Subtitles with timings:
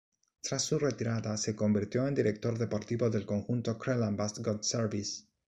[0.41, 5.27] Tras su retirada se convirtió en director deportivo del conjunto Crelan-Vastgoedservice.